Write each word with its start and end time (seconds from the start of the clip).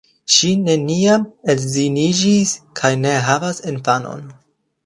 Ŝi 0.35 0.47
neniam 0.69 1.27
edzinigis 1.55 2.57
kaj 2.81 2.93
ne 3.05 3.15
havas 3.29 3.63
infanon. 3.75 4.27